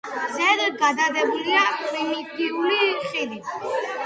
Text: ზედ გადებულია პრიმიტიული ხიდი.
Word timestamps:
ზედ 0.35 0.63
გადებულია 0.79 1.67
პრიმიტიული 1.83 2.81
ხიდი. 3.05 3.41